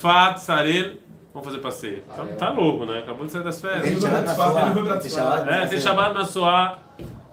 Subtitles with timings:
[0.00, 0.94] Fat, Sarel,
[1.34, 2.02] vamos fazer passeio.
[2.16, 3.00] Tá, tá louco, né?
[3.00, 3.82] Acabou de sair das férias.
[3.82, 5.44] Tem Shabbat na Suá.
[5.46, 6.78] É, tem Shabbat na Suá.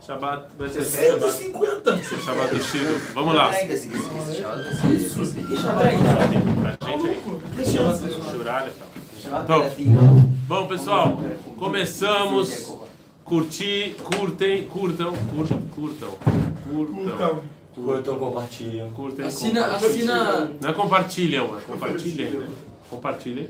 [0.06, 1.32] Shabbat vai ser Shabbat.
[1.32, 1.98] 50.
[2.04, 3.14] Shabbat do Chico.
[3.14, 3.52] Vamos lá.
[3.52, 3.90] Assim,
[9.44, 9.72] Então,
[10.46, 11.22] Bom, pessoal,
[11.58, 12.76] começamos.
[13.24, 16.10] Curtir, curtem, curtam, curtam, curtam,
[16.70, 17.42] curtam,
[17.84, 18.90] Curtam, compartilham.
[18.92, 19.26] curtem.
[19.26, 20.10] Assina, compartilhem.
[20.10, 20.52] assina.
[20.62, 22.48] Não é compartilham, é compartilhem, né?
[22.90, 23.50] Compartilhem,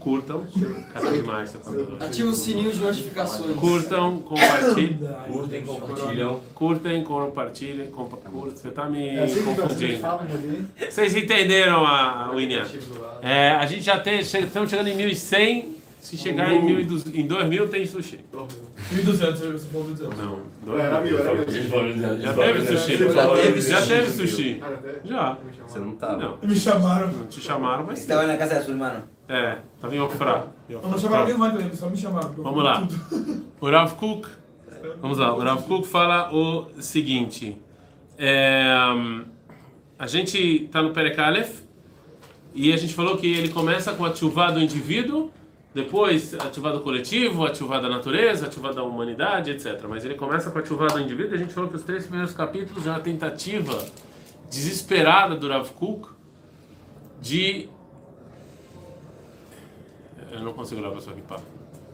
[0.00, 0.44] curtam,
[0.92, 1.56] cada vez mais.
[2.00, 3.54] Ativa o sininho de notificações.
[3.56, 4.98] Curtam, compartilhem,
[5.30, 6.40] Curtem, compartilham.
[6.54, 8.56] curtem, compartilhem, compa curtam.
[8.56, 10.06] Você tá me É assim confundindo.
[10.06, 10.66] ali.
[10.90, 12.66] Vocês entenderam a, a William?
[13.22, 15.79] É, a gente já tem, estamos chegando em 1100.
[16.00, 18.20] Se chegar em, 1200 em 2000, tem sushi.
[18.32, 20.18] 1.200, você falou 200.
[20.18, 22.20] Não, Era mil, era mil.
[22.20, 22.96] Já teve sushi.
[22.96, 23.88] Já teve Já sushi.
[23.88, 24.62] teve sushi.
[25.04, 25.38] Já.
[25.66, 26.16] Você não tava.
[26.16, 26.38] Não.
[26.42, 27.12] Me chamaram.
[27.12, 28.00] Não te chamaram, mas.
[28.00, 29.02] Estava na casa de sua irmã.
[29.28, 30.48] É, tava em Ofra.
[30.68, 32.32] Não chamaram ninguém mais também, só me chamaram.
[32.36, 32.88] Vamos lá.
[33.60, 34.28] O Rav Kuk.
[35.00, 35.34] Vamos lá.
[35.34, 37.56] O Rav Kuk fala o seguinte.
[38.18, 38.64] É,
[39.98, 41.60] a gente está no Perek Aleph
[42.54, 45.30] e a gente falou que ele começa com a tchuvá do indivíduo,
[45.74, 49.84] depois a tchuvá do coletivo, a da natureza, a da humanidade, etc.
[49.88, 52.32] Mas ele começa com a tchuvá do indivíduo a gente falou que os três primeiros
[52.34, 53.84] capítulos é uma tentativa
[54.50, 56.08] desesperada do Rav Kuk
[57.20, 57.68] de
[60.32, 61.40] eu não consigo olhar para sua equipa.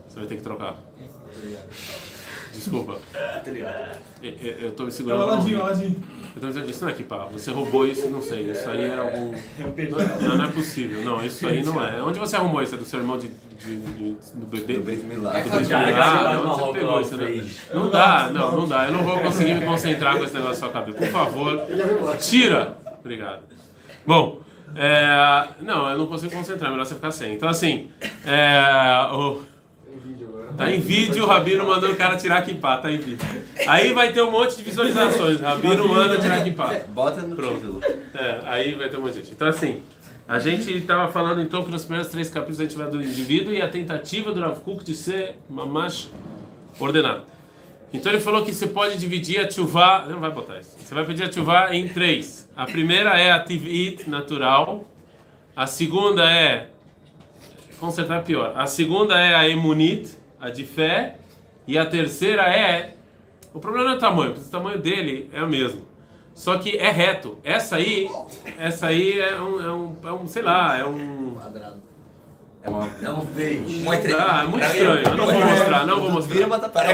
[0.08, 0.76] Você vai ter que trocar.
[2.52, 2.98] Desculpa.
[4.22, 5.22] Eu- Eu tô me É o segurando.
[5.24, 5.96] Aladim, o Aladim.
[6.15, 7.28] Eu tô dizendo, isso não é equipa.
[7.32, 8.50] Você roubou isso, não sei.
[8.50, 9.32] Isso aí é algum.
[10.20, 11.02] Não, não é possível.
[11.02, 12.02] Não, isso aí não é.
[12.02, 12.74] Onde você arrumou isso?
[12.74, 14.74] É do seu irmão de, de, de- do bebê?
[14.74, 17.16] Do Onde você roupa pegou lá isso?
[17.16, 17.40] daí?
[17.40, 17.60] fez.
[17.72, 18.84] Não dá, não, não dá.
[18.86, 20.98] Eu não vou conseguir me concentrar com esse negócio na sua cabeça.
[20.98, 21.62] Por favor,
[22.20, 22.76] tira.
[23.00, 23.40] Obrigado.
[24.06, 24.40] Bom,
[24.74, 26.70] é, não, eu não consigo concentrar.
[26.70, 27.34] Melhor você ficar sem.
[27.34, 27.90] Então, assim,
[28.26, 29.40] é, o,
[30.56, 33.26] Tá em vídeo, o Rabino mandando o cara tirar kippah, tá em vídeo.
[33.66, 35.40] Aí vai ter um monte de visualizações.
[35.40, 36.80] Rabino manda tirar kippah.
[36.88, 37.80] Bota no Pronto.
[38.14, 39.32] É, aí vai ter um monte de gente.
[39.32, 39.82] Então, assim,
[40.26, 43.52] a gente estava falando então que nos primeiros três capítulos a gente vai do indivíduo
[43.52, 46.10] e a tentativa do Rav Kuk de ser mamash
[46.80, 47.22] ordenado.
[47.92, 50.76] Então ele falou que você pode dividir a tchuvá, não vai botar isso.
[50.78, 52.48] Você vai pedir a tchuvá em três.
[52.56, 54.84] A primeira é a tivit natural.
[55.54, 56.70] A segunda é
[57.78, 58.52] consertar pior.
[58.56, 61.16] A segunda é a emunit, a de fé,
[61.66, 62.94] e a terceira é
[63.52, 65.86] o problema não é o tamanho, porque o tamanho dele é o mesmo.
[66.34, 67.38] Só que é reto.
[67.42, 68.10] Essa aí,
[68.58, 71.38] essa aí é um, é um, é um sei lá, é um
[72.62, 72.88] É uma.
[73.02, 73.82] É um vez.
[74.14, 75.08] ah, é muito estranho.
[75.08, 76.34] Eu não vou mostrar, não vou mostrar.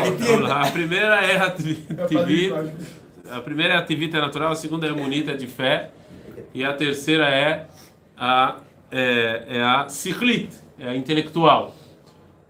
[0.01, 0.63] Vamos lá.
[0.63, 1.87] A primeira é a tivi-
[3.29, 5.91] É a primeira é a tivita natural, a segunda é a munita de fé
[6.55, 7.67] e a terceira é
[8.17, 8.57] a
[8.93, 11.75] é, é a siklit, é a intelectual.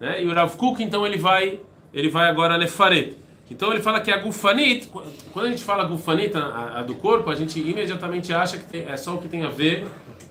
[0.03, 0.21] Né?
[0.25, 1.61] E o Rav Kuk, então, ele vai
[1.95, 3.17] ele vai agora lefaret.
[3.49, 4.91] Então ele fala que a gufanit,
[5.33, 8.87] quando a gente fala gufanit, a, a do corpo, a gente imediatamente acha que tem-
[8.89, 9.87] é só o que tem a ver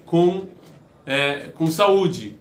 [0.06, 0.48] com
[1.06, 2.36] é, com saúde,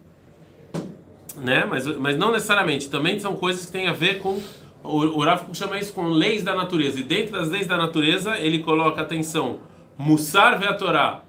[1.37, 1.65] né?
[1.69, 2.91] Mas, mas não necessariamente.
[2.91, 4.41] Também são coisas que têm a ver com
[4.83, 6.99] o, Rav Kuk chama isso com leis da natureza.
[6.99, 9.61] E dentro das leis da natureza ele coloca atenção,
[9.97, 11.23] Mussar ve a Torá.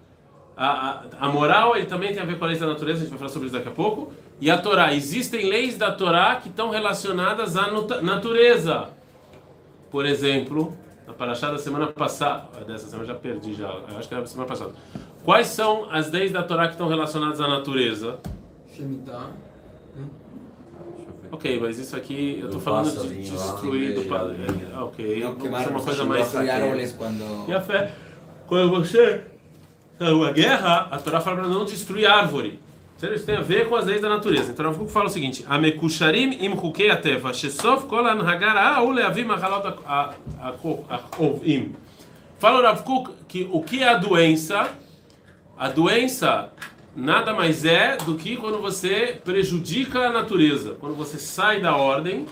[0.64, 0.68] A,
[1.20, 3.00] a, a moral ele também tem a ver com a lei da natureza.
[3.00, 4.14] A gente vai falar sobre isso daqui a pouco.
[4.40, 8.90] E a Torá, existem leis da Torá que estão relacionadas à natureza.
[9.90, 10.78] Por exemplo,
[11.08, 14.30] na paraxá da semana passada, dessa semana já perdi já, eu acho que era da
[14.30, 14.72] semana passada.
[15.26, 18.20] Quais são as leis da Torá que estão relacionadas à natureza?
[18.76, 19.30] Shemitah.
[21.32, 24.68] Ok, mas isso aqui eu tô Do falando de destruir do que pa- veio.
[24.76, 26.32] é, Ok, vamos queimaram ser uma coisa mais.
[26.98, 27.50] quando...
[27.50, 27.92] E a fé?
[28.48, 29.31] Quando você.
[30.02, 32.60] Então, a guerra, a Torá fala para não destruir árvore.
[33.14, 34.52] Isso tem a ver com as leis da natureza.
[34.52, 39.78] Então, Kuk fala o seguinte: Amekusharim im chukei ateva, shesof kol anhagara u leavim achalot
[41.44, 41.76] im.
[42.40, 42.84] Fala o Rav
[43.28, 44.72] que o que é a doença?
[45.56, 46.52] A doença
[46.96, 52.26] nada mais é do que quando você prejudica a natureza, quando você sai da ordem,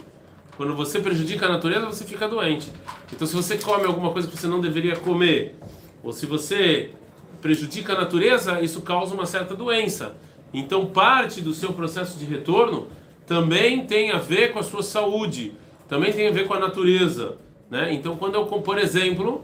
[0.58, 2.72] quando você prejudica a natureza, você fica doente.
[3.14, 5.56] Então, se você come alguma coisa que você não deveria comer,
[6.04, 6.96] ou se você
[7.42, 10.16] prejudica a natureza, isso causa uma certa doença.
[10.54, 12.88] Então, parte do seu processo de retorno
[13.26, 15.54] também tem a ver com a sua saúde,
[15.88, 17.38] também tem a ver com a natureza.
[17.70, 17.94] Né?
[17.94, 19.44] Então, quando eu, por exemplo,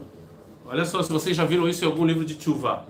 [0.64, 2.84] olha só, se vocês já viram isso em algum livro de Tchuvah,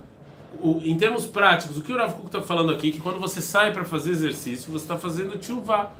[0.60, 3.42] o, em termos práticos, o que o Rav Kuk está falando aqui, que quando você
[3.42, 5.92] sai para fazer exercício, você está fazendo Tchuvah.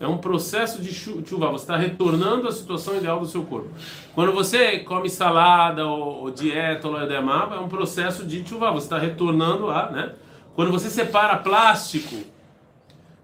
[0.00, 3.68] É um processo de chu- Tchuvah, você está retornando à situação ideal do seu corpo.
[4.14, 8.86] Quando você come salada ou, ou dieta ou ledemab, é um processo de Tchuvah, você
[8.86, 10.14] está retornando a, né?
[10.54, 12.16] Quando você separa plástico,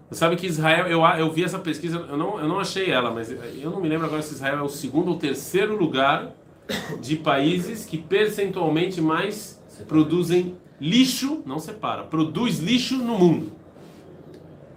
[0.07, 3.09] você sabe que Israel, eu, eu vi essa pesquisa, eu não, eu não achei ela,
[3.09, 6.31] mas eu não me lembro agora se Israel é o segundo ou terceiro lugar
[7.01, 13.56] de países que percentualmente mais produzem lixo, não separa, produz lixo no mundo.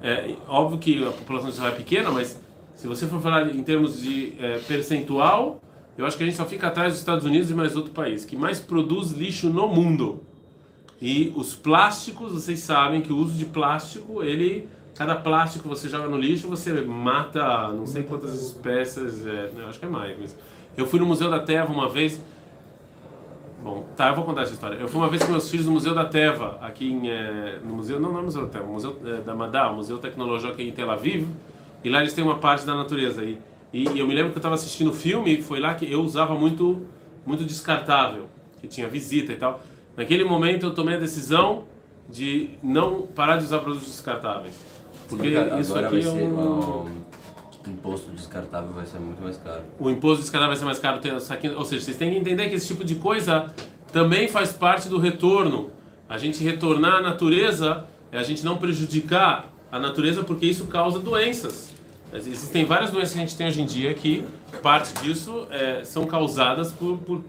[0.03, 2.41] É óbvio que a população de Israel é pequena, mas
[2.75, 5.61] se você for falar em termos de é, percentual,
[5.99, 8.25] eu acho que a gente só fica atrás dos Estados Unidos e mais outro país
[8.25, 10.23] que mais produz lixo no mundo.
[11.01, 15.89] E os plásticos, vocês sabem que o uso de plástico, ele cada plástico que você
[15.89, 20.19] joga no lixo, você mata não sei quantas espécies, é, acho que é mais.
[20.19, 20.37] Mas
[20.77, 22.21] eu fui no Museu da Terra uma vez.
[23.63, 24.77] Bom, tá, eu vou contar essa história.
[24.77, 27.75] Eu fui uma vez com meus filhos no Museu da Teva, aqui em, é, no
[27.75, 30.73] museu, não, não é Museu da Teva, Museu é, da Madá, Museu Tecnológico aqui em
[30.73, 31.29] Tel Aviv,
[31.85, 33.39] e lá eles têm uma parte da natureza aí.
[33.73, 36.35] E, e eu me lembro que eu estava assistindo filme, foi lá que eu usava
[36.35, 36.87] muito,
[37.27, 38.29] muito descartável,
[38.61, 39.61] que tinha visita e tal.
[39.97, 41.65] Naquele momento eu tomei a decisão
[42.09, 44.55] de não parar de usar produtos descartáveis.
[45.09, 45.29] Porque
[45.61, 46.87] isso Agora aqui é um...
[47.67, 49.63] um imposto descartável vai ser muito mais caro.
[49.79, 51.01] o imposto descartável vai ser mais caro.
[51.57, 53.53] Ou seja, vocês têm que entender que esse tipo de coisa
[53.93, 55.71] também faz parte do retorno.
[56.09, 60.99] A gente retornar à natureza é a gente não prejudicar a natureza porque isso causa
[60.99, 61.73] doenças.
[62.13, 64.25] Existem várias doenças que a gente tem hoje em dia que
[64.63, 67.23] parte disso é, são causadas por, por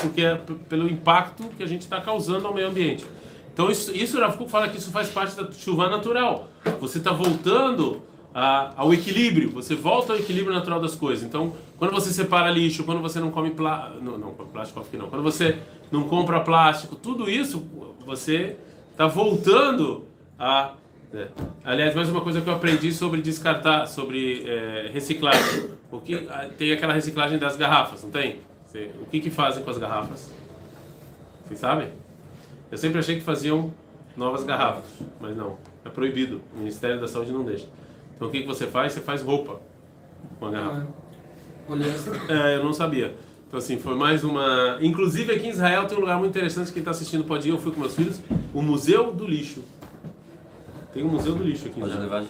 [0.00, 0.36] porque é
[0.68, 3.04] pelo impacto que a gente está causando ao meio ambiente.
[3.52, 6.48] Então isso, isso o Rav fala que isso faz parte da chuva natural.
[6.80, 8.02] Você está voltando
[8.38, 9.50] a- ao equilíbrio.
[9.50, 11.24] Você volta ao equilíbrio natural das coisas.
[11.24, 13.52] Então, quando você separa lixo, quando você não come
[14.00, 15.08] não, não plástico não.
[15.08, 15.58] Quando você
[15.90, 17.66] não compra plástico, tudo isso
[18.06, 18.56] você
[18.92, 20.04] está voltando
[20.38, 20.72] a
[21.12, 21.26] é.
[21.64, 25.70] Aliás, mais uma coisa que eu aprendi sobre descartar, sobre é, reciclagem.
[25.90, 28.40] O que tem aquela reciclagem das garrafas, não tem?
[29.00, 30.30] O que que fazem com as garrafas?
[31.46, 31.88] Vocês sabem?
[32.70, 33.72] Eu sempre achei que faziam
[34.14, 34.84] novas garrafas,
[35.18, 35.56] mas não.
[35.82, 36.42] É proibido.
[36.54, 37.66] O Ministério da Saúde não deixa.
[38.18, 38.92] Então o que que você faz?
[38.92, 39.60] Você faz roupa
[40.40, 40.88] com a garrafa.
[41.86, 42.32] Essa.
[42.32, 43.14] É, eu não sabia.
[43.46, 44.76] Então, assim, foi mais uma.
[44.80, 46.72] Inclusive, aqui em Israel tem um lugar muito interessante.
[46.72, 47.52] Quem está assistindo pode ir.
[47.52, 48.20] Eu fui com meus filhos.
[48.52, 49.62] O Museu do Lixo.
[50.92, 52.26] Tem um Museu do Lixo aqui em Pode Israel.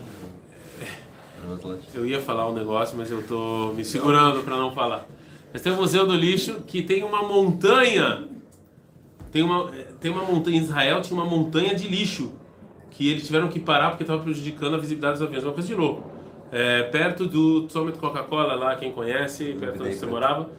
[1.55, 1.97] Atlântico.
[1.97, 5.07] Eu ia falar um negócio, mas eu tô me segurando para não falar.
[5.53, 8.29] Mas tem o Museu do Lixo que tem uma montanha.
[9.33, 9.71] Tem uma,
[10.01, 12.33] tem uma montanha em Israel, tinha uma montanha de lixo
[12.99, 15.45] que eles tiveram que parar porque estava prejudicando a visibilidade dos aviões.
[15.45, 16.11] Uma coisa de louco.
[16.51, 20.51] É, perto do Summit Coca-Cola, lá, quem conhece, perto onde você morava.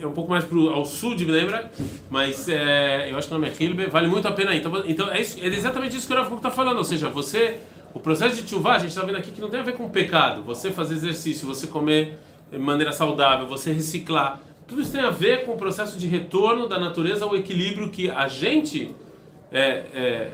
[0.00, 1.68] É um pouco mais pro, ao sul de lembra,
[2.08, 4.58] mas é, eu acho que o nome é Hilbe, vale muito a pena ir.
[4.58, 7.58] Então, então é, isso, é exatamente isso que o Rav está falando, ou seja, você,
[7.92, 9.88] o processo de tchuvá, a gente está vendo aqui que não tem a ver com
[9.88, 12.18] pecado, você fazer exercício, você comer
[12.52, 16.68] de maneira saudável, você reciclar, tudo isso tem a ver com o processo de retorno
[16.68, 18.94] da natureza ao equilíbrio que a gente
[19.50, 20.30] é, é,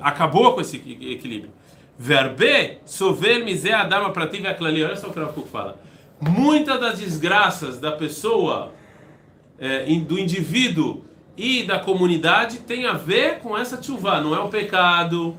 [0.00, 1.50] acabou com esse equi- equilíbrio.
[1.98, 4.82] Verbe, sover misé adama prativ aklali.
[4.82, 5.78] Olha só o que o Rav fala.
[6.20, 8.72] Muitas das desgraças da pessoa,
[9.58, 11.04] é, do indivíduo
[11.36, 14.20] e da comunidade tem a ver com essa chuva.
[14.20, 15.36] Não é o pecado,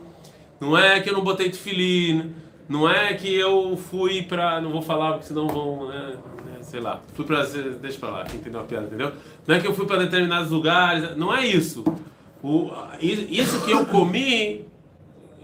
[0.59, 2.33] não é que eu não botei tefilim,
[2.69, 4.61] não é que eu fui pra.
[4.61, 5.87] Não vou falar porque senão vão.
[5.87, 6.13] Né,
[6.45, 7.01] né, sei lá.
[7.13, 7.43] Fui pra.
[7.43, 9.11] Deixa pra lá, quem entendeu a piada, entendeu?
[9.47, 11.83] Não é que eu fui pra determinados lugares, não é isso.
[12.43, 12.71] O,
[13.01, 14.65] isso que eu comi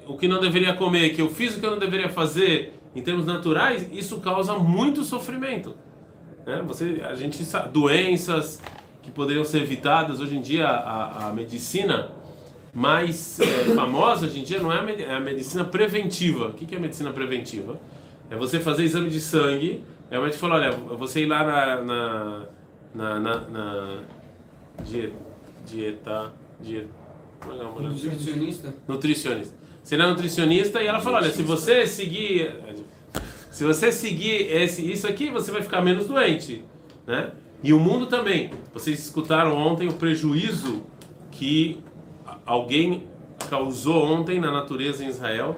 [0.07, 3.01] o que não deveria comer, que eu fiz o que eu não deveria fazer em
[3.01, 5.75] termos naturais, isso causa muito sofrimento.
[6.45, 6.63] Né?
[6.65, 8.61] Você, a gente sabe, doenças
[9.03, 12.09] que poderiam ser evitadas hoje em dia a, a medicina
[12.73, 13.45] mais é,
[13.75, 16.47] famosa hoje em dia não é a, medi- é a medicina preventiva.
[16.47, 17.79] O que que é medicina preventiva?
[18.29, 19.83] É você fazer exame de sangue.
[20.09, 22.41] É o médico fala, olha, você ir lá na na
[22.95, 23.97] na, na, na
[24.83, 25.11] die-
[25.65, 27.07] dieta dieta
[27.39, 27.87] como é que é o nome?
[27.87, 28.73] Nutricionista?
[28.87, 29.55] nutricionista.
[29.83, 32.53] Você é nutricionista e ela fala, olha, se você seguir,
[33.49, 36.63] se você seguir esse, isso aqui, você vai ficar menos doente,
[37.05, 37.31] né?
[37.63, 38.51] E o mundo também.
[38.73, 40.83] Vocês escutaram ontem o prejuízo
[41.31, 41.79] que
[42.45, 43.07] alguém
[43.49, 45.57] causou ontem na natureza em Israel.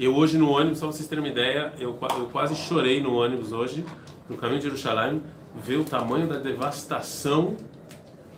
[0.00, 3.52] Eu hoje no ônibus, só vocês terem uma ideia, eu, eu quase chorei no ônibus
[3.52, 3.84] hoje,
[4.28, 5.20] no caminho de Jerusalém,
[5.62, 7.56] ver o tamanho da devastação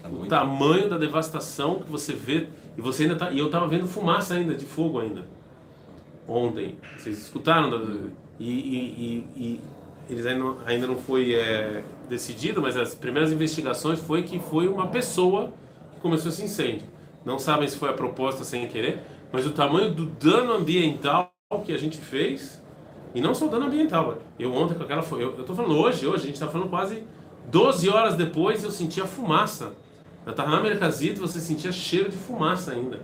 [0.03, 3.69] Tá o tamanho da devastação que você vê e você ainda tá e eu tava
[3.69, 5.25] vendo fumaça ainda de fogo ainda
[6.27, 6.79] ontem.
[6.97, 7.71] Vocês escutaram
[8.39, 8.77] e, e,
[9.37, 9.61] e, e
[10.09, 14.69] eles ainda não, ainda não foi é, decidido mas as primeiras investigações foi que foi
[14.69, 15.53] uma pessoa
[15.95, 16.87] que começou esse incêndio.
[17.25, 19.01] Não sabem se foi a proposta sem querer
[19.33, 21.33] mas o tamanho do dano ambiental
[21.65, 22.63] que a gente fez
[23.15, 26.23] e não só dano ambiental eu ontem com aquela eu, eu tô falando hoje hoje
[26.23, 27.03] a gente tá falando quase
[27.51, 29.73] 12 horas depois eu senti a fumaça
[30.30, 33.00] Na Tahana Merkazit você sentia cheiro de fumaça ainda.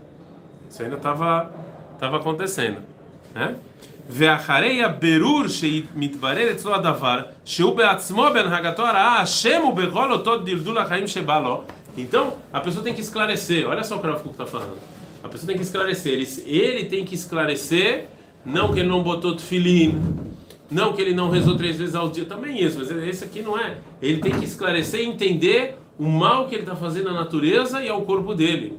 [0.69, 1.51] Isso ainda estava
[1.99, 2.81] tava acontecendo.
[3.33, 3.55] né?
[4.09, 11.07] ואחרי הבירור שמתברר אצלו הדבר, שהוא בעצמו בהנהגתו הרעה, השם הוא בכל אותו דלדול החיים
[11.07, 11.63] שבא לו.
[11.97, 13.67] Então, a pessoa tem que esclarecer.
[13.67, 14.77] Olha só o que o Rav Kuk está falando.
[15.21, 16.13] A pessoa tem que esclarecer.
[16.13, 18.07] Ele, ele tem que esclarecer,
[18.45, 20.01] não que ele não botou tefilim,
[20.69, 23.59] não que ele não rezou três vezes ao dia, também isso, mas esse aqui não
[23.59, 23.77] é.
[24.01, 27.88] Ele tem que esclarecer e entender o mal que ele está fazendo à natureza e
[27.88, 28.78] ao corpo dele.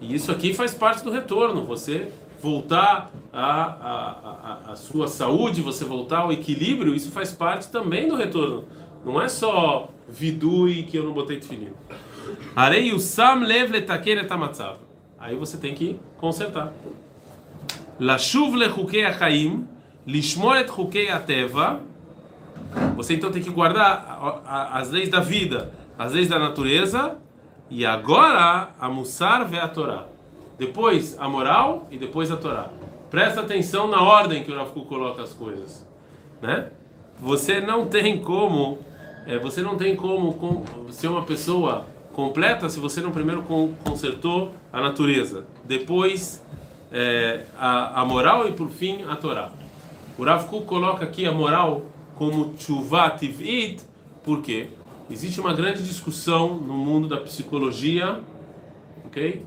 [0.00, 1.64] E isso aqui faz parte do retorno.
[1.64, 2.10] Você
[2.42, 8.64] voltar à, sua saúde, você voltar ao equilíbrio, isso faz parte também do retorno.
[9.04, 11.72] Não é só vidui que eu não botei tefilim.
[12.54, 14.78] Arei o sam lev letaker et hamatzav.
[15.18, 16.72] Aí você tem que consertar.
[17.98, 19.66] Lashuv lechukei achaim,
[20.06, 21.80] lishmor et chukei ateva.
[22.96, 24.40] Você então tem que guardar
[24.72, 27.16] as leis da vida, as leis da natureza,
[27.70, 30.04] e agora a Mussar vê a Torá.
[30.58, 32.68] Depois a moral e depois a Torá.
[33.10, 35.86] Presta atenção na ordem que o Rav coloca as coisas,
[36.40, 36.70] né?
[37.18, 38.78] Você não tem como,
[39.26, 43.72] é, você não tem como com- ser uma pessoa completa se você não primeiro con-
[43.84, 46.44] consertou a natureza, depois
[46.92, 49.50] é, a, a moral e por fim a Torá.
[50.18, 51.82] O Rav Kuk coloca aqui a moral
[52.16, 53.82] como tshuva tivit,
[54.24, 54.70] por quê?
[55.08, 58.20] Existe uma grande discussão no mundo da psicologia,
[59.04, 59.44] ok?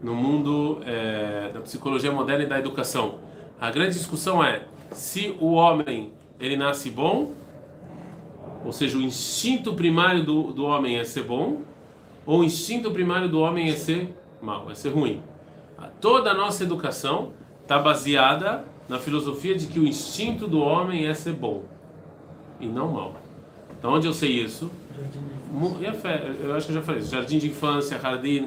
[0.00, 3.18] No mundo é, da psicologia moderna e da educação.
[3.60, 7.32] A grande discussão é se o homem ele nasce bom,
[8.64, 11.62] ou seja, o instinto primário do, do homem é ser bom,
[12.24, 15.22] ou o instinto primário do homem é ser mal, é ser ruim.
[16.00, 21.14] Toda a nossa educação está baseada na filosofia de que o instinto do homem é
[21.14, 21.62] ser bom
[22.62, 23.14] e não mal.
[23.78, 24.70] Então, onde eu sei isso?
[26.42, 27.10] Eu acho que eu já falei isso.
[27.10, 28.46] Jardim de infância, jardim,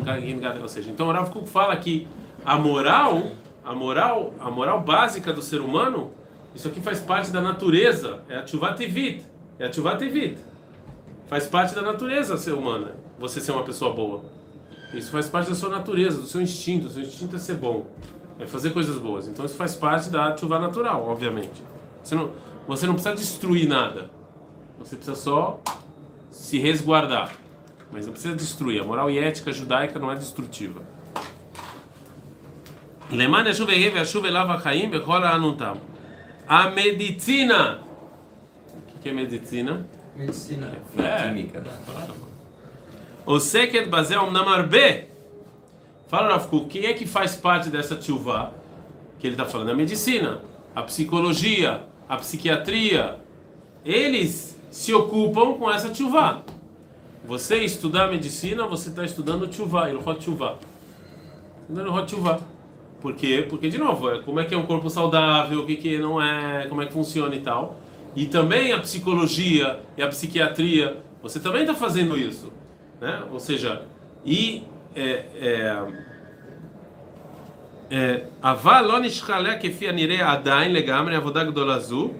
[0.61, 2.07] ou seja, então o Rav Kuk fala que
[2.43, 3.31] a moral,
[3.63, 6.11] a moral, a moral básica do ser humano,
[6.55, 9.25] isso aqui faz parte da natureza, é a tchuvativit,
[9.59, 10.37] é a tchuvativit.
[11.27, 14.23] Faz parte da natureza ser humana, você ser uma pessoa boa.
[14.93, 16.87] Isso faz parte da sua natureza, do seu instinto.
[16.87, 17.87] O seu instinto é ser bom,
[18.39, 19.27] é fazer coisas boas.
[19.27, 21.61] Então isso faz parte da chuva natural, obviamente.
[22.01, 22.31] Você não,
[22.67, 24.09] você não precisa destruir nada.
[24.79, 25.59] Você precisa só
[26.31, 27.31] se resguardar.
[27.91, 28.81] Mas não precisa destruir.
[28.81, 30.81] A moral e ética judaica não é destrutiva.
[33.11, 35.77] Leman yashuv egev yashuv elav hachaim bechol ha'anutam.
[36.47, 37.81] A medicina.
[38.95, 39.87] O que é medicina?
[40.15, 40.71] Medicina.
[40.97, 41.27] É.
[41.27, 41.63] Química.
[43.25, 45.07] Oseket bazel omnam arbe.
[46.07, 48.51] Fala Rav Kuk, quem é que faz parte dessa tchuvá
[49.17, 49.71] que ele está falando?
[49.71, 50.41] A medicina,
[50.75, 53.17] a psicologia, a psiquiatria.
[53.83, 56.41] Eles se ocupam com essa tchuvá.
[57.25, 60.55] Você estudar medicina, você está estudando tchuvá, Ilhot tchuvá.
[61.61, 62.39] Estudando Ilhot tchuvá.
[63.01, 63.45] Por quê?
[63.47, 66.21] Porque, de novo, é como é que é um corpo saudável, o que, que não
[66.21, 67.79] é, como é que funciona e tal.
[68.15, 72.51] E também a psicologia e a psiquiatria, você também está fazendo isso.
[72.99, 73.23] Né?
[73.31, 73.83] Ou seja,
[74.25, 74.63] e
[74.95, 75.87] é, é,
[78.42, 82.10] אבל לא נשכלה כפי הנראה עדיין לגמרי עבודה גדולה זו,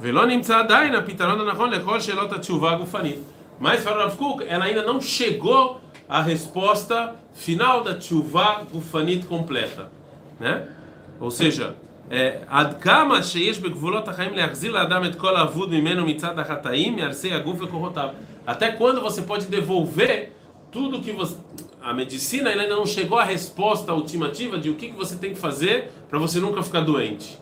[0.00, 3.18] ולא נמצא עדיין הפתרון הנכון לכל שאלות התשובה הגופנית.
[3.60, 9.90] Mas para Rav Kuk, ela ainda não chegou à resposta final da tchuvá gufanit completa,
[10.40, 10.62] né?
[11.20, 11.74] ou seja,
[12.46, 17.56] עד כמה שיש בגבולות החיים להחזיר לאדם את כל האבוד ממנו מצד החטאים, מהרסי הגוף
[17.60, 18.08] וכוחותיו.
[18.46, 20.32] Até quando você pode devolver
[20.72, 21.36] tudo que você.
[21.83, 25.39] a medicina ainda não chegou à resposta ultimativa de o que, que você tem que
[25.39, 27.37] fazer para você nunca ficar doente.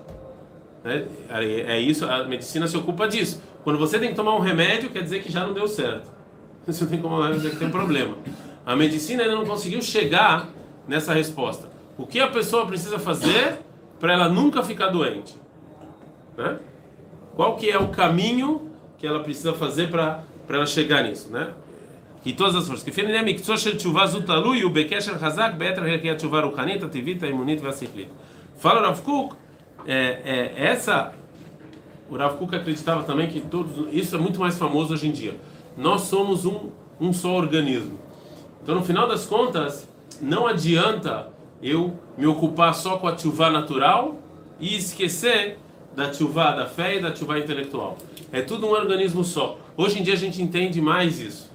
[0.84, 1.06] Né?
[1.30, 3.40] É isso, a medicina se ocupa disso.
[3.64, 6.10] Quando você tem que tomar um remédio, quer dizer que já não deu certo.
[6.66, 8.16] Você tem que tomar um remédio, que tem problema.
[8.66, 10.50] A medicina ainda não conseguiu chegar
[10.88, 11.70] nessa resposta.
[11.98, 13.60] O que a pessoa precisa fazer
[14.00, 15.36] para ela nunca ficar doente?
[16.38, 16.60] Né?
[17.36, 21.54] Qual que é o caminho que ela precisa fazer para ela chegar nisso, né?
[22.24, 22.84] que todas as forças.
[22.84, 26.42] Que fim nem miktsó shel tshuva zutalu tá e o bekesher hazak be'etra rekia tshuva
[26.42, 28.10] ruchanit, ativita, imunit ve'asichlit.
[28.58, 29.36] Fala Rav Kuk,
[29.86, 31.14] é, é, essa...
[32.10, 33.88] O Rav Kuk acreditava também que todos...
[33.92, 35.36] Isso é muito mais famoso hoje em dia.
[35.78, 38.00] Nós somos um, um só organismo.
[38.62, 39.90] Então, no final das contas,
[40.22, 41.30] não adianta
[41.64, 44.20] eu me ocupar só com a tshuva natural
[44.60, 45.58] e esquecer
[45.96, 47.98] da tshuva da fé e da tshuva intelectual.
[48.32, 49.58] É tudo um organismo só.
[49.76, 51.51] Hoje em dia a gente entende mais isso.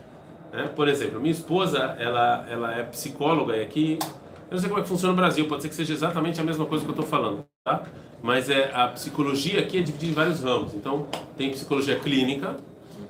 [0.57, 0.71] Né?
[0.75, 4.83] Por exemplo, minha esposa, ela, ela é psicóloga e aqui, eu não sei como é
[4.83, 7.07] que funciona no Brasil, pode ser que seja exatamente a mesma coisa que eu estou
[7.07, 7.85] falando, tá?
[8.23, 10.73] Mas é, a psicologia aqui é dividida em vários ramos.
[10.73, 12.57] Então, tem psicologia clínica,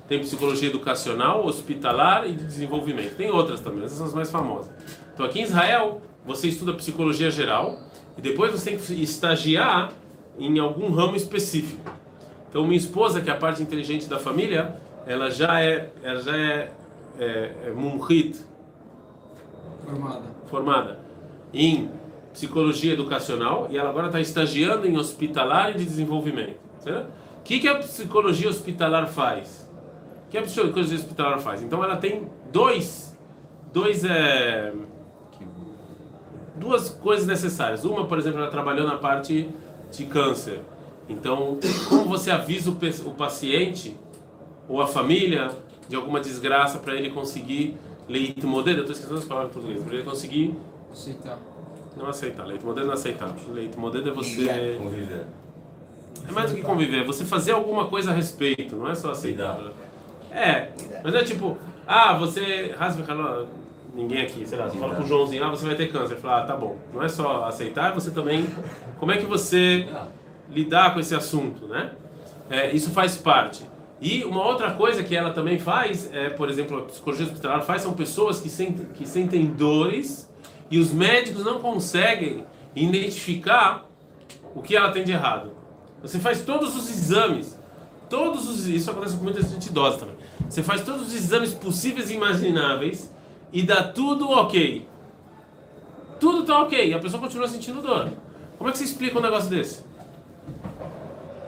[0.07, 3.15] Tem psicologia educacional, hospitalar e de desenvolvimento.
[3.15, 4.71] Tem outras também, essas são as mais famosas.
[5.13, 7.79] Então aqui em Israel, você estuda psicologia geral
[8.17, 9.91] e depois você tem que estagiar
[10.39, 11.91] em algum ramo específico.
[12.49, 14.75] Então minha esposa, que é a parte inteligente da família,
[15.05, 16.71] ela já é, ela já é,
[17.19, 18.45] é, é mumhit,
[19.85, 20.23] Formada.
[20.47, 20.99] formada
[21.53, 21.89] em
[22.33, 26.59] psicologia educacional e ela agora está estagiando em hospitalar e de desenvolvimento.
[26.79, 27.07] Certo?
[27.39, 29.67] O que, que a psicologia hospitalar faz?
[30.27, 31.63] O que a psicologia hospitalar faz?
[31.63, 33.17] Então ela tem dois,
[33.71, 34.73] dois é,
[36.57, 37.85] duas coisas necessárias.
[37.85, 39.49] Uma, por exemplo, ela trabalhou na parte
[39.91, 40.61] de câncer.
[41.07, 41.57] Então,
[41.87, 43.95] como você avisa o paciente
[44.67, 45.51] ou a família
[45.87, 47.77] de alguma desgraça para ele conseguir
[48.07, 48.79] leite modelo?
[48.79, 49.83] Eu estou esquecendo as palavras em português.
[49.83, 50.55] Para ele conseguir
[50.91, 51.39] Aceitar.
[51.95, 52.45] não aceitar.
[52.45, 53.33] Leite modelo não aceitar.
[53.49, 54.75] Leite modelo é você.
[54.77, 55.25] Conviver.
[56.27, 59.11] É mais do que conviver, é você fazer alguma coisa a respeito, não é só
[59.11, 59.59] aceitar.
[60.31, 60.69] É,
[61.03, 62.75] mas não é tipo, ah, você.
[63.93, 66.17] Ninguém aqui, sei lá, você fala pro Joãozinho, ah, você vai ter câncer.
[66.17, 66.77] Fala, ah, tá bom.
[66.93, 68.47] Não é só aceitar, você também.
[68.99, 69.87] Como é que você
[70.49, 71.91] lidar com esse assunto, né?
[72.49, 73.63] É, isso faz parte.
[73.99, 77.81] E uma outra coisa que ela também faz, é, por exemplo, a psicologia hospitalar faz,
[77.81, 80.31] são pessoas que sentem, que sentem dores
[80.69, 83.85] e os médicos não conseguem identificar
[84.53, 85.51] o que ela tem de errado.
[86.01, 87.57] Você faz todos os exames,
[88.07, 90.15] todos os isso acontece com muita gente idosa também.
[90.47, 93.11] Você faz todos os exames possíveis e imagináveis
[93.51, 94.87] e dá tudo ok.
[96.19, 98.11] Tudo tá ok, e a pessoa continua sentindo dor.
[98.57, 99.83] Como é que você explica um negócio desse?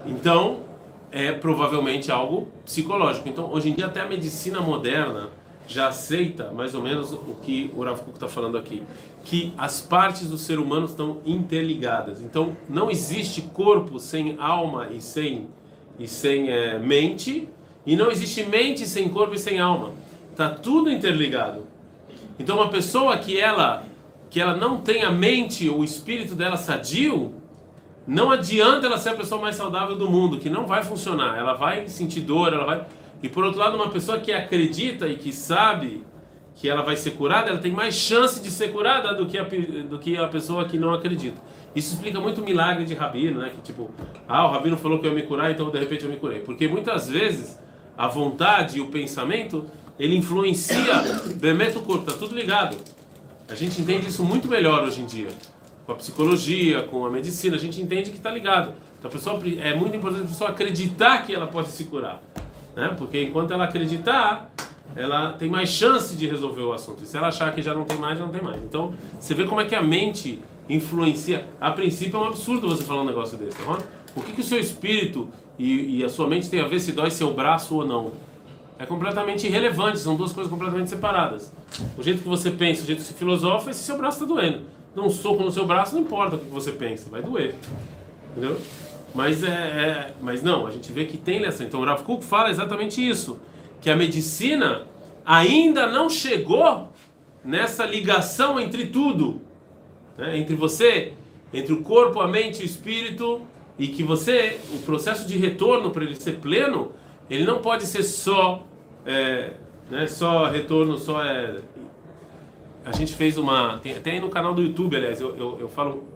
[0.06, 0.68] Então,
[1.11, 3.27] é provavelmente algo psicológico.
[3.27, 5.29] Então, hoje em dia, até a medicina moderna
[5.67, 8.81] já aceita mais ou menos o que o Rav está falando aqui,
[9.23, 12.21] que as partes do ser humano estão interligadas.
[12.21, 15.47] Então, não existe corpo sem alma e sem
[15.99, 17.49] e sem é, mente,
[17.85, 19.91] e não existe mente sem corpo e sem alma.
[20.35, 21.67] Tá tudo interligado.
[22.39, 23.85] Então, uma pessoa que ela
[24.29, 27.33] que ela não tem a mente, o espírito dela sadio,
[28.08, 31.38] não adianta ela ser a pessoa mais saudável do mundo, que não vai funcionar.
[31.38, 32.85] Ela vai sentir dor, ela vai.
[33.22, 36.03] E por outro lado, uma pessoa que acredita e que sabe
[36.55, 39.44] que ela vai ser curada, ela tem mais chance de ser curada do que a,
[39.44, 41.42] do que a pessoa que não acredita.
[41.75, 43.51] Isso explica muito o milagre de Rabino, né?
[43.55, 43.92] Que tipo,
[44.27, 46.40] ah, o Rabino falou que eu ia me curar, então de repente eu me curei.
[46.40, 47.57] Porque muitas vezes
[47.98, 49.66] a vontade e o pensamento
[50.00, 51.01] ele influencia
[51.77, 52.77] o corpo, tá tudo ligado.
[53.48, 55.29] A gente entende isso muito melhor hoje em dia.
[55.89, 58.75] Com a psicologia, com a medicina, a gente entende que está ligado.
[58.99, 62.21] Então a pessoa, é muito importante a pessoa acreditar que ela pode se curar.
[62.75, 62.93] Né?
[62.95, 64.51] Porque enquanto ela acreditar,
[64.95, 67.03] ela tem mais chance de resolver o assunto.
[67.03, 68.61] E se ela achar que já não tem mais, já não tem mais.
[68.61, 71.47] Então, você vê como é que a mente influencia.
[71.59, 73.79] A princípio é um absurdo você falar um negócio desse, tá?
[74.15, 76.91] O que, que o seu espírito e, e a sua mente tem a ver se
[76.91, 78.11] dói seu braço ou não?
[78.77, 81.51] É completamente irrelevante, são duas coisas completamente separadas.
[81.97, 84.31] O jeito que você pensa, o jeito que você filosofa é se seu braço está
[84.31, 84.77] doendo.
[84.95, 87.55] Dá um soco no seu braço, não importa o que você pensa, vai doer.
[88.31, 88.59] Entendeu?
[89.13, 91.65] Mas, é, é- mas não, a gente vê que tem ligação.
[91.65, 93.39] Então o Rav Kuk fala exatamente isso:
[93.81, 94.83] que a medicina
[95.25, 96.89] ainda não chegou
[97.43, 99.41] nessa ligação entre tudo,
[100.17, 100.37] né?
[100.37, 101.13] entre você,
[101.53, 103.41] entre o corpo, a mente e o espírito,
[103.77, 106.91] e que você, o processo de retorno para ele ser pleno,
[107.29, 108.63] ele não pode ser só,
[109.05, 109.53] é,
[109.89, 111.59] né, só retorno, só é.
[112.85, 116.07] A gente fez uma, tem, tem no canal do YouTube, aliás, eu, eu, eu falo,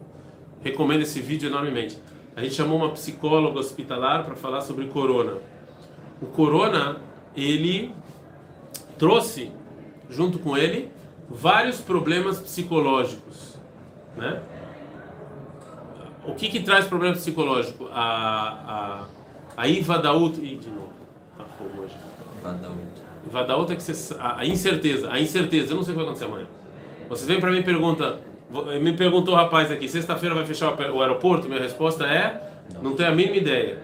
[0.63, 1.97] recomendo esse vídeo enormemente.
[2.35, 5.37] A gente chamou uma psicóloga hospitalar para falar sobre corona.
[6.21, 6.97] O corona,
[7.35, 7.93] ele
[8.97, 9.51] trouxe
[10.09, 10.91] junto com ele
[11.29, 13.57] vários problemas psicológicos,
[14.15, 14.41] né?
[16.25, 17.89] O que que traz problema psicológico?
[17.91, 19.05] A a
[19.55, 20.93] a Ivadaut e de novo,
[21.37, 21.95] tá fogo hoje.
[23.33, 23.71] Vadaúd.
[23.71, 26.25] Ivadaut é que você, a, incerteza, a incerteza, eu não sei o que vai acontecer
[26.25, 26.47] amanhã.
[27.09, 28.19] Você vem para mim e pergunta,
[28.49, 31.47] vo- me perguntou o rapaz aqui, sexta-feira vai fechar o aeroporto?
[31.49, 32.41] Minha resposta é,
[32.81, 33.79] não tenho a mínima ideia.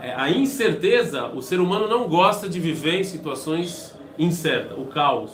[0.00, 5.30] É, a incerteza, o ser humano não gosta de viver em situações incertas, o caos.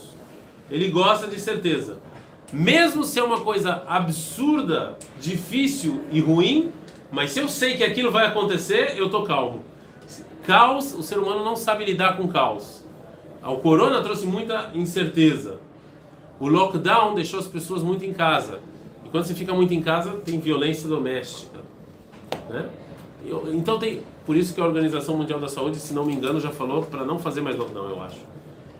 [0.71, 1.97] Ele gosta de certeza.
[2.53, 6.71] Mesmo se é uma coisa absurda, difícil e ruim,
[7.11, 9.65] mas se eu sei que aquilo vai acontecer, eu tô calmo.
[10.47, 12.87] Caos, o ser humano não sabe lidar com caos.
[13.42, 15.59] O corona trouxe muita incerteza.
[16.40, 18.61] O lockdown deixou as pessoas muito em casa.
[19.05, 21.59] E quando você fica muito em casa, tem violência doméstica.
[22.48, 22.68] Né?
[23.53, 26.51] Então tem, por isso que a Organização Mundial da Saúde, se não me engano, já
[26.51, 28.18] falou para não fazer mais lockdown, eu acho.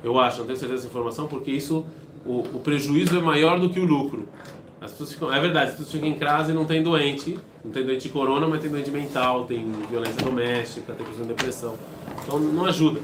[0.03, 1.85] Eu acho, não tenho certeza dessa informação, porque isso,
[2.25, 4.29] o, o prejuízo é maior do que o lucro.
[4.81, 7.73] As pessoas ficam, é verdade, as pessoas ficam em casa e não tem doente, não
[7.73, 11.75] tem doente de corona, mas tem doente mental, tem violência doméstica, tem pessoa em depressão.
[12.23, 13.01] Então não ajuda.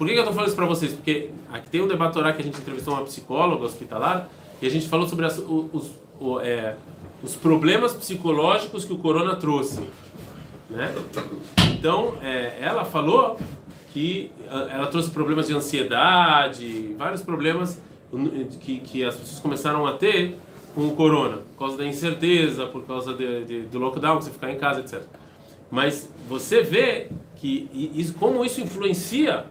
[0.00, 0.94] Por que, que eu estou falando isso para vocês?
[0.94, 4.30] Porque aqui tem um debatorá que a gente entrevistou uma psicóloga hospitalar
[4.62, 6.74] e a gente falou sobre as, os, o, é,
[7.22, 9.82] os problemas psicológicos que o corona trouxe.
[10.70, 10.94] Né?
[11.70, 13.38] Então, é, ela falou
[13.92, 17.78] que ela trouxe problemas de ansiedade, vários problemas
[18.58, 20.38] que, que as pessoas começaram a ter
[20.74, 24.50] com o corona, por causa da incerteza, por causa de, de, do lockdown, você ficar
[24.50, 25.02] em casa, etc.
[25.70, 27.68] Mas você vê que
[28.18, 29.44] como isso influencia.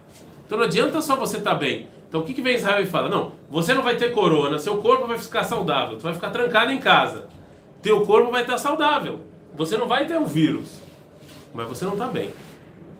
[0.50, 1.86] Então não adianta só você estar tá bem.
[2.08, 3.08] Então o que, que vem Israel e fala?
[3.08, 6.72] Não, você não vai ter corona, seu corpo vai ficar saudável, você vai ficar trancado
[6.72, 7.28] em casa.
[7.80, 9.20] Teu corpo vai estar saudável.
[9.54, 10.82] Você não vai ter o um vírus,
[11.54, 12.30] mas você não está bem.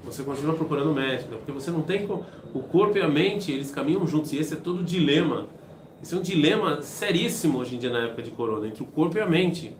[0.04, 2.08] Você continua procurando médico, porque você não tem
[2.54, 4.32] o corpo e a mente, eles caminham juntos.
[4.32, 5.48] E esse é todo o dilema.
[6.00, 9.18] Esse é um dilema seríssimo hoje em dia na época de corona, entre o corpo
[9.18, 9.76] e a mente.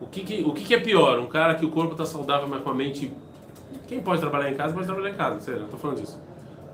[0.00, 1.18] O que, que o que, que, é pior?
[1.18, 3.12] Um cara que o corpo está saudável, mas com a mente.
[3.86, 6.18] Quem pode trabalhar em casa, pode trabalhar em casa, sei, não estou falando disso.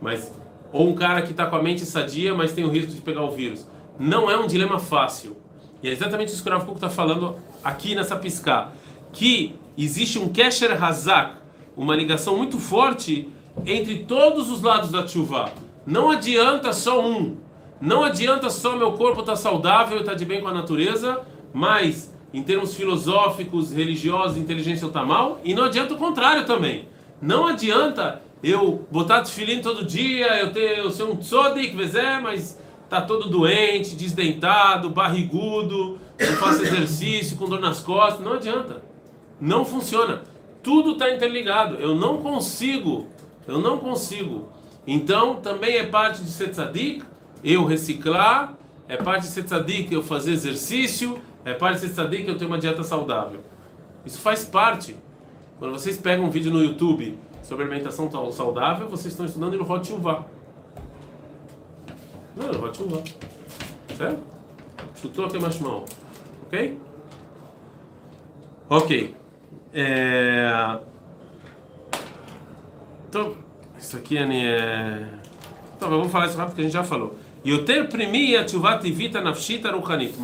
[0.07, 0.33] Mas.
[0.73, 3.23] Ou um cara que está com a mente sadia, mas tem o risco de pegar
[3.23, 3.67] o vírus.
[3.99, 5.37] Não é um dilema fácil.
[5.83, 8.73] E é exatamente isso que o Rav está falando aqui nessa piscar.
[9.13, 11.39] Que existe um Kesher Hazak,
[11.77, 13.29] uma ligação muito forte
[13.65, 15.51] entre todos os lados da chuva.
[15.85, 17.39] Não adianta só um.
[17.81, 20.55] Não adianta só meu corpo estar tá saudável e estar tá de bem com a
[20.55, 25.41] natureza, mas em termos filosóficos, religiosos, inteligência eu tá mal.
[25.43, 26.89] E não adianta o contrário também.
[27.21, 31.75] Não adianta eu botar tefilim todo dia, eu, ter, eu ser um tzodik,
[32.23, 38.25] mas tá todo doente, desdentado, barrigudo, não faço exercício, com dor nas costas.
[38.25, 38.83] Não adianta.
[39.41, 40.23] Não funciona.
[40.63, 41.77] Tudo está interligado.
[41.77, 43.07] Eu não consigo.
[43.47, 44.51] Eu não consigo.
[44.87, 47.05] Então, também é parte de ser tzadik,
[47.43, 48.55] eu reciclar,
[48.89, 52.47] é parte de ser tzadik eu fazer exercício, é parte de ser tzadik eu ter
[52.47, 53.41] uma dieta saudável.
[54.05, 54.97] Isso faz parte.
[55.59, 59.91] Quando vocês pegam um vídeo no YouTube sobre alimentação saudável, vocês estão estudando no Hot
[59.91, 60.27] Yuva.
[62.35, 63.03] Não, no Hot Yuva.
[63.97, 64.21] Certo?
[64.97, 65.85] Chutou é mais mal.
[66.47, 66.79] Ok?
[68.69, 69.17] Ok.
[69.73, 70.79] É...
[73.09, 73.37] Então,
[73.79, 75.09] isso aqui é.
[75.77, 77.17] Então, vamos falar isso rápido que a gente já falou.
[77.47, 80.17] Yoter primi atchuvat ivita nafshita ruchanit.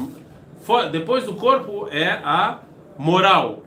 [0.90, 2.58] Depois do corpo é a
[2.98, 3.62] moral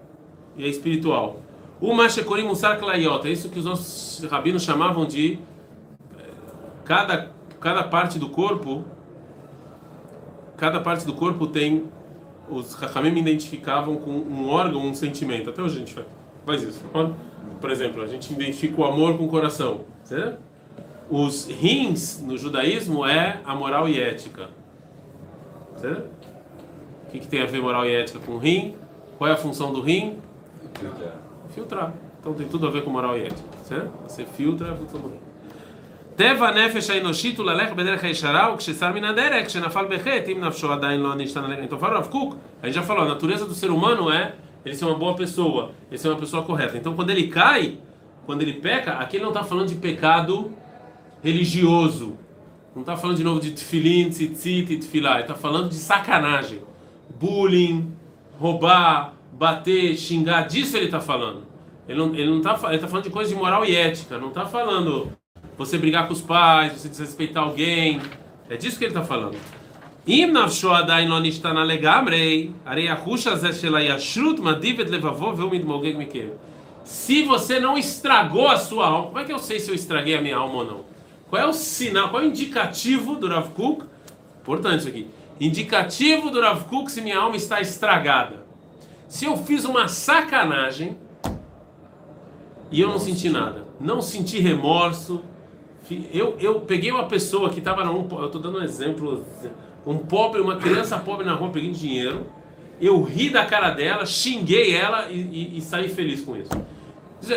[0.58, 1.45] e a espiritual.
[1.80, 3.28] O mashekorim musar klayot.
[3.28, 5.40] É isso que os nossos rabinos chamavam de
[6.18, 6.24] eh,
[6.84, 8.86] cada cada parte do corpo
[10.58, 11.86] cada parte do corpo tem
[12.50, 15.50] os Rahamim identificavam com um órgão, um sentimento.
[15.50, 15.96] Até hoje a gente
[16.46, 16.84] faz isso.
[17.60, 19.82] Por exemplo, a gente identifica o amor com o coração.
[20.04, 20.40] Certo?
[21.10, 24.50] Os rins no judaísmo é a moral e ética.
[25.78, 26.10] Certo?
[27.08, 28.76] O que, que tem a ver moral e ética com o rim?
[29.18, 30.20] Qual é a função do rim?
[30.80, 31.94] Filtrar filtrar.
[32.20, 33.92] Então tem tudo a ver com moral e ética, certo?
[34.08, 35.18] Você filtra a função moral.
[36.18, 41.44] Teva nefesh hainoshit ulalech bederech haishara ukshesar minaderech shenafal bechet im nafsho adayin lo nishtan
[41.44, 41.64] alech.
[41.64, 44.34] Então fala Rav Kuk, a gente já falou, a natureza do ser humano é
[44.66, 46.78] ele ser uma boa pessoa, ele ser uma pessoa correta.
[46.78, 47.80] Então quando ele cai,
[48.26, 50.54] quando ele peca, aqui ele não está falando de pecado
[51.22, 52.18] religioso.
[52.74, 55.14] Não está falando de novo de tefilin, tzitzit, tefilá.
[55.14, 56.62] Ele está falando de sacanagem.
[57.20, 57.94] Bullying,
[58.40, 61.44] roubar, bater, xingar, disso ele está falando.
[61.88, 64.30] Ele não, ele não tá, ele tá falando de coisa de moral e ética, não
[64.30, 65.12] está falando
[65.58, 68.02] você brigar com os pais, você desrespeitar alguém.
[68.50, 69.38] É disso que ele está falando.
[76.84, 80.16] Se você não estragou a sua alma, como é que eu sei se eu estraguei
[80.16, 80.86] a minha alma ou não?
[81.28, 83.86] Qual é o sinal, qual é o indicativo do Rav Kuk?
[84.42, 85.08] Importante isso aqui.
[85.40, 88.45] Indicativo do Rav Kuk se minha alma está estragada.
[89.08, 90.98] Se eu fiz uma sacanagem
[92.72, 95.24] e eu não senti nada, não senti remorso,
[96.12, 99.24] eu, eu peguei uma pessoa que estava na um, eu estou dando um exemplo,
[99.86, 102.26] um pobre, uma criança pobre na rua pedindo dinheiro,
[102.82, 106.50] eu ri da cara dela, xinguei ela e, e, e saí feliz com isso.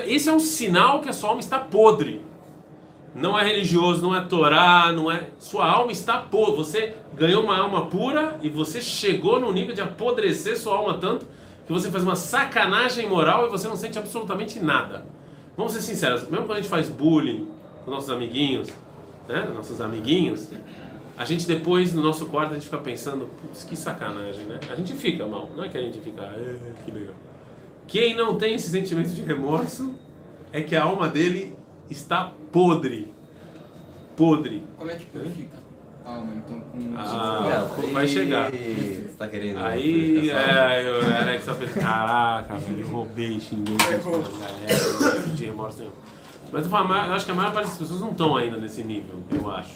[0.07, 2.23] Esse é um sinal que a sua alma está podre.
[3.15, 5.29] Não é religioso, não é Torá, não é.
[5.39, 6.57] Sua alma está podre.
[6.57, 11.27] Você ganhou uma alma pura e você chegou no nível de apodrecer sua alma tanto
[11.69, 15.05] que você faz uma sacanagem moral e você não sente absolutamente nada.
[15.55, 17.47] Vamos ser sinceros, mesmo quando a gente faz bullying,
[17.85, 18.71] com nossos amiguinhos,
[19.29, 19.47] né?
[19.55, 20.49] Nossos amiguinhos.
[21.15, 24.59] A gente depois, no nosso quarto, a gente fica pensando, putz, que sacanagem, né?
[24.71, 27.15] A gente fica mal, não é que a gente fica, é, que legal.
[27.87, 29.95] Quem não tem esse sentimento de remorso
[30.51, 31.55] é que a alma dele
[31.91, 33.13] está podre.
[34.17, 34.65] Podre.
[34.79, 35.68] Como é que purifica?
[36.09, 38.51] Alma, então com ah, vai chegar.
[38.51, 39.59] Você tá querendo.
[39.59, 45.93] Aí, é, eu, Alex só fez, caraca, velho, roubei, xinguei, galera, de remorso nenhum.
[46.51, 48.83] Mas eu, falo, eu acho que a maior parte das pessoas não estão ainda nesse
[48.83, 49.75] nível, eu acho.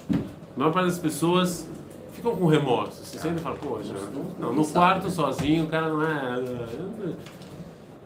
[0.57, 1.68] A maior parte das pessoas
[2.12, 3.05] ficam com remorso.
[3.05, 3.95] Você sempre fala, poxa,
[4.38, 7.14] não, no quarto sozinho o cara não é.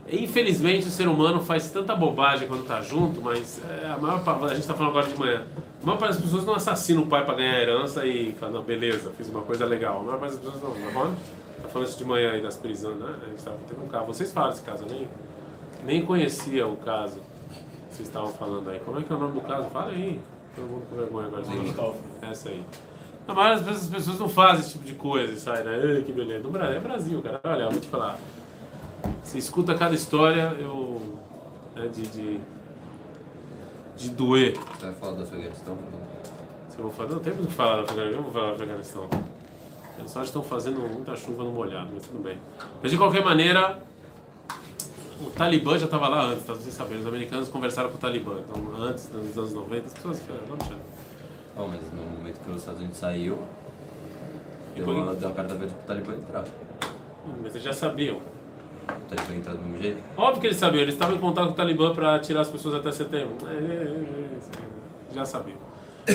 [0.08, 4.44] Infelizmente o ser humano faz tanta bobagem quando tá junto, mas é, a maior parte,
[4.44, 5.42] a gente está falando agora de manhã,
[5.82, 8.62] a maior parte das pessoas não assassina o pai para ganhar herança e fala, não,
[8.62, 10.00] beleza, fiz uma coisa legal.
[10.00, 11.16] A maior parte das pessoas não, tá falando?
[11.62, 13.14] Tá falando isso de manhã aí das prisões, né?
[13.20, 14.06] A gente tava tendo um caso.
[14.06, 15.08] Vocês falam desse caso, eu nem,
[15.84, 18.78] nem conhecia o caso que vocês estavam falando aí.
[18.80, 19.68] Como é que é o nome do caso?
[19.70, 20.20] Fala aí.
[20.54, 21.42] Todo mundo com vergonha agora.
[22.22, 22.62] Essa aí.
[23.26, 26.02] A maioria das pessoas não fazem esse tipo de coisa e sai, né?
[26.06, 26.44] Que beleza.
[26.44, 27.40] No Brasil, é Brasil, cara.
[27.42, 28.18] Olha, eu vou te falar.
[29.26, 31.18] Você escuta cada história, eu.
[31.74, 32.40] Né, de, de.
[33.96, 34.56] de doer.
[34.56, 35.76] Você vai falar do Afeganistão?
[36.70, 38.18] Se eu vou falar, não tem muito o que falar do Afeganistão.
[38.18, 39.10] Eu vou falar do Afeganistão.
[39.98, 42.38] Eles só estão fazendo muita chuva no molhado, mas tudo bem.
[42.80, 43.82] Mas de qualquer maneira,
[45.20, 46.52] o Talibã já estava lá antes, tá?
[46.54, 47.00] vocês sabem.
[47.00, 48.38] Os americanos conversaram com o Talibã.
[48.38, 50.22] Então, antes, nos anos 90, as pessoas.
[50.48, 50.78] Não tinha.
[51.56, 53.40] Bom, mas no momento que os Estados Unidos saiu,
[54.76, 56.44] deu uma, deu uma carta verde pro Talibã entrar.
[57.42, 58.20] Mas eles já sabiam.
[58.88, 60.02] O Talibã entrar do mesmo jeito.
[60.16, 62.74] Óbvio que eles sabiam, eles estavam em contato com o Talibã para tirar as pessoas
[62.76, 63.36] até setembro.
[63.46, 65.58] É, é, é, é, já sabiam.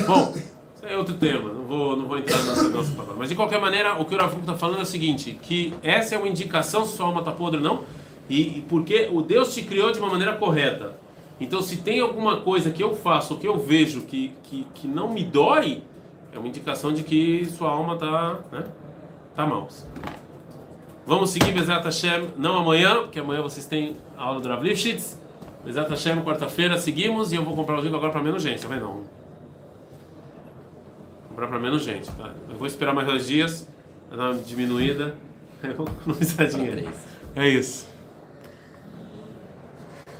[0.07, 3.15] Bom, isso é outro tema, não vou, não vou entrar nessa nossa palavra.
[3.17, 6.15] Mas de qualquer maneira, o que o Rafa está falando é o seguinte: que essa
[6.15, 7.83] é uma indicação se sua alma está podre ou não,
[8.29, 10.99] e, e porque o Deus te criou de uma maneira correta.
[11.39, 15.11] Então, se tem alguma coisa que eu faço, que eu vejo que, que, que não
[15.11, 15.81] me dói,
[16.31, 18.63] é uma indicação de que sua alma está né,
[19.35, 19.67] tá mal.
[21.05, 25.19] Vamos seguir Bezat Hashem, não amanhã, porque amanhã vocês têm a aula do Rav Lifshitz.
[25.65, 28.67] Bezat Hashem, quarta-feira, seguimos e eu vou comprar o vinho agora para menos gente, tá
[28.67, 28.81] vendo?
[28.81, 29.03] Não.
[31.29, 32.33] Comprar para menos gente, tá?
[32.49, 33.67] Eu vou esperar mais dois dias,
[34.09, 35.15] vai dar uma diminuída.
[35.63, 36.89] Eu vou economizar dinheiro.
[37.35, 37.87] É isso.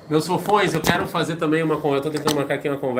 [0.07, 2.09] Meus fofões, eu quero fazer também uma conversa.
[2.09, 2.89] Eu tô tentando marcar aqui uma conversa.